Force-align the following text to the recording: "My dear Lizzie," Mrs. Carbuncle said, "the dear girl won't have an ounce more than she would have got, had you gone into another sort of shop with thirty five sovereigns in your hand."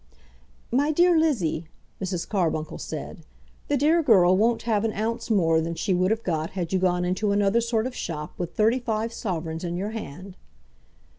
"My 0.71 0.91
dear 0.91 1.15
Lizzie," 1.15 1.67
Mrs. 2.01 2.27
Carbuncle 2.27 2.79
said, 2.79 3.21
"the 3.67 3.77
dear 3.77 4.01
girl 4.01 4.35
won't 4.35 4.63
have 4.63 4.83
an 4.83 4.93
ounce 4.93 5.29
more 5.29 5.61
than 5.61 5.75
she 5.75 5.93
would 5.93 6.09
have 6.09 6.23
got, 6.23 6.49
had 6.57 6.73
you 6.73 6.79
gone 6.79 7.05
into 7.05 7.31
another 7.31 7.61
sort 7.61 7.85
of 7.85 7.93
shop 7.95 8.33
with 8.39 8.55
thirty 8.55 8.79
five 8.79 9.13
sovereigns 9.13 9.63
in 9.63 9.77
your 9.77 9.91
hand." 9.91 10.37